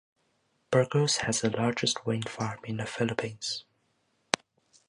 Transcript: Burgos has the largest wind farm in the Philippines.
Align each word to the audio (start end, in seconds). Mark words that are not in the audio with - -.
Burgos 0.71 1.17
has 1.17 1.41
the 1.41 1.51
largest 1.51 2.07
wind 2.07 2.27
farm 2.27 2.57
in 2.63 2.77
the 2.77 2.87
Philippines. 2.87 3.65